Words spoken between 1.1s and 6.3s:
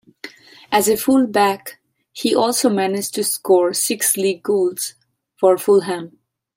back he also managed to score six League goals for Fulham.